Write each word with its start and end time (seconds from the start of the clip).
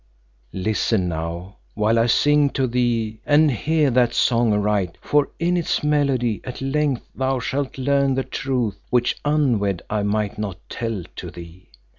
"Listen 0.53 1.07
now 1.09 1.57
while 1.75 1.99
I 1.99 2.07
sing 2.07 2.49
to 2.57 2.65
thee 2.65 3.19
and 3.23 3.51
hear 3.51 3.91
that 3.91 4.15
song 4.15 4.51
aright, 4.51 4.97
for 4.99 5.29
in 5.37 5.55
its 5.55 5.83
melody 5.83 6.41
at 6.43 6.59
length 6.59 7.07
thou 7.13 7.37
shalt 7.39 7.77
learn 7.77 8.15
the 8.15 8.23
truth, 8.23 8.79
which 8.89 9.15
unwed 9.23 9.83
I 9.91 10.01
might 10.01 10.39
not 10.39 10.57
tell 10.69 11.03
to 11.17 11.29
thee. 11.29 11.69